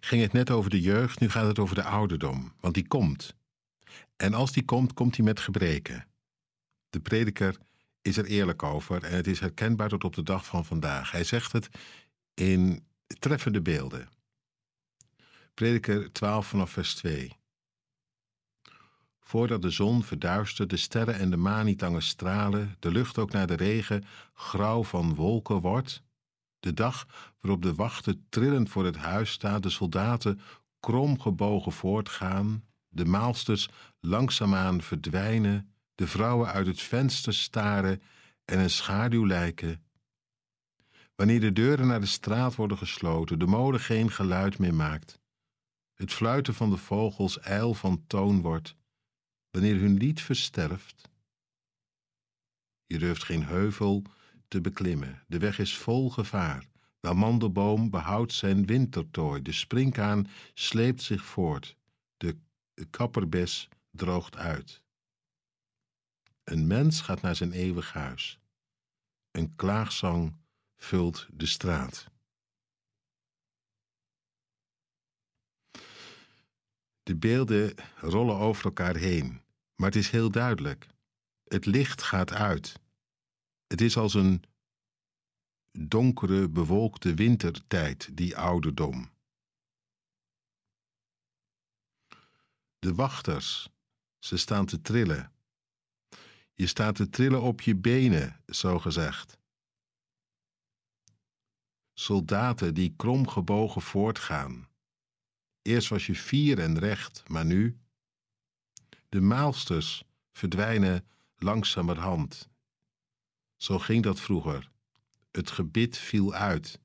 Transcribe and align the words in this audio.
ging 0.00 0.22
het 0.22 0.32
net 0.32 0.50
over 0.50 0.70
de 0.70 0.80
jeugd, 0.80 1.20
nu 1.20 1.30
gaat 1.30 1.46
het 1.46 1.58
over 1.58 1.74
de 1.74 1.82
ouderdom, 1.82 2.52
want 2.60 2.74
die 2.74 2.86
komt. 2.86 3.34
En 4.16 4.34
als 4.34 4.52
die 4.52 4.64
komt, 4.64 4.92
komt 4.92 5.16
hij 5.16 5.24
met 5.24 5.40
gebreken. 5.40 6.06
De 6.90 7.00
prediker 7.00 7.56
is 8.02 8.16
er 8.16 8.24
eerlijk 8.24 8.62
over 8.62 9.04
en 9.04 9.16
het 9.16 9.26
is 9.26 9.40
herkenbaar 9.40 9.88
tot 9.88 10.04
op 10.04 10.14
de 10.14 10.22
dag 10.22 10.46
van 10.46 10.64
vandaag. 10.64 11.10
Hij 11.10 11.24
zegt 11.24 11.52
het 11.52 11.68
in 12.34 12.84
treffende 13.18 13.60
beelden. 13.60 14.08
Prediker 15.54 16.12
12 16.12 16.46
vanaf 16.46 16.70
vers 16.70 16.94
2. 16.94 17.32
Voordat 19.20 19.62
de 19.62 19.70
zon 19.70 20.02
verduistert, 20.04 20.70
de 20.70 20.76
sterren 20.76 21.14
en 21.14 21.30
de 21.30 21.36
maan 21.36 21.64
niet 21.64 21.80
langer 21.80 22.02
stralen, 22.02 22.76
de 22.78 22.90
lucht 22.90 23.18
ook 23.18 23.32
naar 23.32 23.46
de 23.46 23.54
regen 23.54 24.04
grauw 24.34 24.84
van 24.84 25.14
wolken 25.14 25.60
wordt, 25.60 26.02
de 26.60 26.74
dag 26.74 27.06
waarop 27.40 27.62
de 27.62 27.74
wachten 27.74 28.26
trillend 28.28 28.68
voor 28.68 28.84
het 28.84 28.96
huis 28.96 29.30
staan, 29.30 29.60
de 29.60 29.70
soldaten 29.70 30.40
kromgebogen 30.80 31.72
voortgaan, 31.72 32.64
de 32.88 33.04
maalsters 33.04 33.68
langzaamaan 34.00 34.82
verdwijnen, 34.82 35.74
de 35.94 36.06
vrouwen 36.06 36.48
uit 36.48 36.66
het 36.66 36.80
venster 36.80 37.34
staren 37.34 38.02
en 38.44 38.58
een 38.58 38.70
schaduw 38.70 39.26
lijken. 39.26 39.82
Wanneer 41.14 41.40
de 41.40 41.52
deuren 41.52 41.86
naar 41.86 42.00
de 42.00 42.06
straat 42.06 42.54
worden 42.54 42.78
gesloten, 42.78 43.38
de 43.38 43.46
molen 43.46 43.80
geen 43.80 44.10
geluid 44.10 44.58
meer 44.58 44.74
maakt, 44.74 45.20
het 45.94 46.12
fluiten 46.12 46.54
van 46.54 46.70
de 46.70 46.76
vogels 46.76 47.40
ijl 47.40 47.74
van 47.74 48.04
toon 48.06 48.40
wordt, 48.40 48.76
wanneer 49.50 49.80
hun 49.80 49.96
lied 49.96 50.20
versterft. 50.20 51.10
Je 52.86 52.98
durft 52.98 53.24
geen 53.24 53.44
heuvel 53.44 54.02
te 54.48 54.60
beklimmen, 54.60 55.22
de 55.26 55.38
weg 55.38 55.58
is 55.58 55.76
vol 55.76 56.10
gevaar. 56.10 56.66
De 57.00 57.08
amandelboom 57.08 57.90
behoudt 57.90 58.32
zijn 58.32 58.66
wintertooi, 58.66 59.42
de 59.42 59.52
springkaan 59.52 60.26
sleept 60.54 61.02
zich 61.02 61.24
voort, 61.24 61.76
de 62.16 62.36
kapperbes 62.90 63.68
droogt 63.90 64.36
uit. 64.36 64.82
Een 66.44 66.66
mens 66.66 67.00
gaat 67.00 67.20
naar 67.20 67.36
zijn 67.36 67.52
eeuwig 67.52 67.92
huis. 67.92 68.38
Een 69.30 69.56
klaagzang 69.56 70.36
vult 70.76 71.26
de 71.32 71.46
straat. 71.46 72.06
De 77.02 77.16
beelden 77.16 77.74
rollen 77.96 78.36
over 78.36 78.64
elkaar 78.64 78.96
heen, 78.96 79.42
maar 79.74 79.88
het 79.88 79.96
is 79.96 80.10
heel 80.10 80.30
duidelijk. 80.30 80.86
Het 81.44 81.66
licht 81.66 82.02
gaat 82.02 82.32
uit. 82.32 82.80
Het 83.68 83.80
is 83.80 83.96
als 83.96 84.14
een 84.14 84.42
donkere, 85.72 86.48
bewolkte 86.48 87.14
wintertijd, 87.14 88.16
die 88.16 88.36
ouderdom. 88.36 89.10
De 92.78 92.94
wachters, 92.94 93.68
ze 94.18 94.36
staan 94.36 94.66
te 94.66 94.80
trillen. 94.80 95.32
Je 96.54 96.66
staat 96.66 96.94
te 96.94 97.08
trillen 97.08 97.42
op 97.42 97.60
je 97.60 97.76
benen, 97.76 98.42
zo 98.46 98.78
gezegd. 98.78 99.38
Soldaten 101.94 102.74
die 102.74 102.94
kromgebogen 102.96 103.82
voortgaan. 103.82 104.68
Eerst 105.62 105.88
was 105.88 106.06
je 106.06 106.14
fier 106.14 106.58
en 106.58 106.78
recht, 106.78 107.28
maar 107.28 107.44
nu. 107.44 107.78
De 109.08 109.20
maalsters 109.20 110.04
verdwijnen 110.32 111.08
langzamerhand. 111.36 112.48
Zo 113.58 113.78
ging 113.78 114.02
dat 114.02 114.20
vroeger. 114.20 114.70
Het 115.30 115.50
gebit 115.50 115.98
viel 115.98 116.34
uit. 116.34 116.80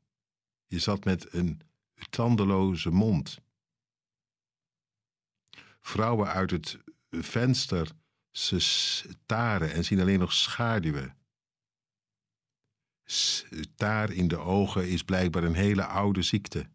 Je 0.66 0.80
zat 0.80 1.06
met 1.06 1.34
een 1.34 1.62
tandeloze 2.10 2.90
mond. 2.90 3.38
Vrouwen 5.80 6.28
uit 6.28 6.52
het 6.52 6.78
venster 7.10 7.92
ze 8.32 8.60
staren 8.60 9.74
en 9.74 9.86
zien 9.86 10.00
alleen 10.00 10.20
nog 10.20 10.34
schaduwen. 10.34 11.18
Staar 13.06 14.12
in 14.12 14.28
de 14.28 14.38
ogen 14.38 14.90
is 14.90 15.04
blijkbaar 15.04 15.44
een 15.44 15.54
hele 15.54 15.86
oude 15.86 16.22
ziekte, 16.22 16.70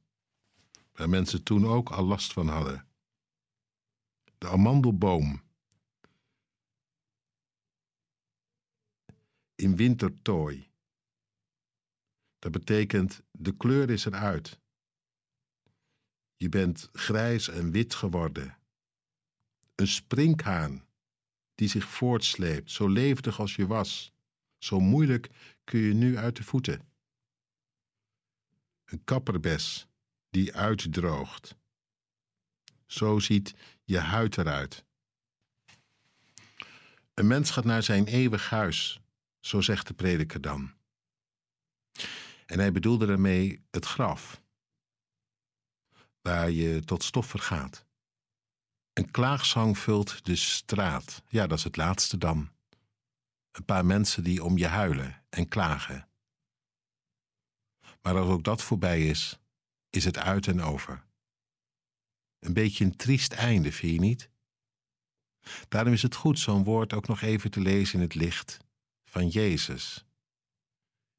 waar 0.92 1.08
mensen 1.08 1.42
toen 1.42 1.66
ook 1.66 1.90
al 1.90 2.04
last 2.04 2.32
van 2.32 2.48
hadden. 2.48 2.86
De 4.38 4.48
amandelboom. 4.48 5.42
In 9.60 9.76
wintertooi. 9.76 10.70
Dat 12.38 12.52
betekent 12.52 13.22
de 13.30 13.56
kleur 13.56 13.90
is 13.90 14.04
eruit. 14.04 14.60
Je 16.36 16.48
bent 16.48 16.88
grijs 16.92 17.48
en 17.48 17.70
wit 17.70 17.94
geworden. 17.94 18.58
Een 19.74 19.86
sprinkhaan 19.86 20.86
die 21.54 21.68
zich 21.68 21.84
voortsleept, 21.84 22.70
zo 22.70 22.88
levendig 22.88 23.40
als 23.40 23.56
je 23.56 23.66
was. 23.66 24.12
Zo 24.58 24.80
moeilijk 24.80 25.30
kun 25.64 25.80
je 25.80 25.94
nu 25.94 26.16
uit 26.16 26.36
de 26.36 26.44
voeten. 26.44 26.88
Een 28.84 29.04
kapperbes 29.04 29.88
die 30.30 30.54
uitdroogt. 30.54 31.56
Zo 32.86 33.18
ziet 33.18 33.54
je 33.84 33.98
huid 33.98 34.38
eruit. 34.38 34.84
Een 37.14 37.26
mens 37.26 37.50
gaat 37.50 37.64
naar 37.64 37.82
zijn 37.82 38.06
eeuwig 38.06 38.50
huis, 38.50 39.00
zo 39.40 39.60
zegt 39.60 39.86
de 39.86 39.94
prediker 39.94 40.40
dan. 40.40 40.72
En 42.46 42.58
hij 42.58 42.72
bedoelde 42.72 43.06
daarmee 43.06 43.64
het 43.70 43.84
graf, 43.84 44.42
waar 46.20 46.50
je 46.50 46.84
tot 46.84 47.04
stof 47.04 47.26
vergaat. 47.26 47.86
Een 48.92 49.10
klaagzang 49.10 49.78
vult 49.78 50.24
de 50.24 50.36
straat. 50.36 51.22
Ja, 51.28 51.46
dat 51.46 51.58
is 51.58 51.64
het 51.64 51.76
laatste 51.76 52.18
dan. 52.18 52.50
Een 53.50 53.64
paar 53.64 53.86
mensen 53.86 54.24
die 54.24 54.44
om 54.44 54.58
je 54.58 54.66
huilen 54.66 55.24
en 55.28 55.48
klagen. 55.48 56.08
Maar 58.02 58.16
als 58.16 58.28
ook 58.28 58.44
dat 58.44 58.62
voorbij 58.62 59.08
is, 59.08 59.38
is 59.90 60.04
het 60.04 60.18
uit 60.18 60.46
en 60.46 60.60
over. 60.60 61.06
Een 62.38 62.52
beetje 62.52 62.84
een 62.84 62.96
triest 62.96 63.32
einde, 63.32 63.72
vind 63.72 63.92
je 63.92 64.00
niet? 64.00 64.30
Daarom 65.68 65.92
is 65.92 66.02
het 66.02 66.14
goed 66.14 66.38
zo'n 66.38 66.64
woord 66.64 66.92
ook 66.92 67.06
nog 67.06 67.20
even 67.20 67.50
te 67.50 67.60
lezen 67.60 67.94
in 67.94 68.00
het 68.00 68.14
licht 68.14 68.58
van 69.08 69.28
Jezus, 69.28 70.04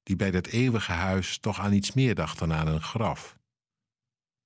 die 0.03 0.15
bij 0.15 0.31
dat 0.31 0.47
eeuwige 0.47 0.91
huis 0.91 1.37
toch 1.37 1.59
aan 1.59 1.73
iets 1.73 1.93
meer 1.93 2.15
dacht 2.15 2.39
dan 2.39 2.53
aan 2.53 2.67
een 2.67 2.81
graf. 2.81 3.37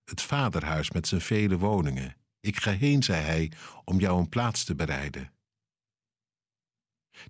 Het 0.04 0.22
vaderhuis 0.22 0.92
met 0.92 1.08
zijn 1.08 1.22
vele 1.22 1.58
woningen 1.58 2.16
ik 2.44 2.58
ga 2.58 2.72
heen, 2.72 3.04
zei 3.04 3.24
hij, 3.24 3.52
om 3.84 4.00
jou 4.00 4.20
een 4.20 4.30
plaats 4.30 4.64
te 4.64 4.76
bereiden. 4.76 5.34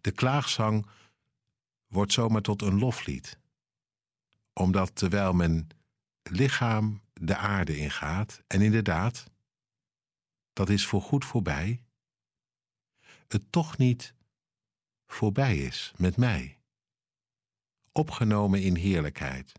De 0.02 0.12
klaagzang 0.12 0.88
wordt 1.88 2.12
zomaar 2.12 2.42
tot 2.42 2.62
een 2.62 2.80
loflied, 2.80 3.40
omdat 4.54 4.96
terwijl 4.96 5.34
mijn 5.34 5.68
lichaam 6.24 7.02
de 7.14 7.36
aarde 7.36 7.78
ingaat, 7.78 8.44
en 8.48 8.62
inderdaad, 8.62 9.32
dat 10.54 10.70
is 10.70 10.86
voorgoed 10.86 11.26
voorbij, 11.26 11.84
het 13.28 13.52
toch 13.52 13.78
niet 13.78 14.14
voorbij 15.24 15.58
is 15.58 15.94
met 15.98 16.18
mij. 16.18 16.60
Opgenomen 17.92 18.62
in 18.62 18.76
heerlijkheid, 18.76 19.52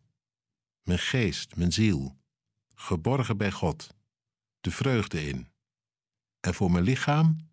mijn 0.82 0.98
geest, 0.98 1.56
mijn 1.56 1.72
ziel, 1.72 2.16
geborgen 2.74 3.36
bij 3.36 3.50
God 3.50 3.94
de 4.60 4.70
vreugde 4.70 5.26
in. 5.28 5.48
En 6.40 6.54
voor 6.54 6.70
mijn 6.70 6.84
lichaam? 6.84 7.50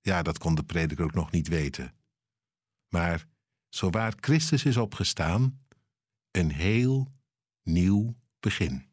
Ja, 0.00 0.22
dat 0.22 0.38
kon 0.38 0.54
de 0.54 0.64
prediker 0.64 1.04
ook 1.04 1.14
nog 1.14 1.30
niet 1.30 1.48
weten. 1.48 1.94
Maar 2.88 3.26
zowaar 3.68 4.14
Christus 4.20 4.64
is 4.64 4.76
opgestaan, 4.76 5.66
een 6.30 6.50
heel 6.50 7.12
nieuw 7.62 8.16
begin. 8.40 8.89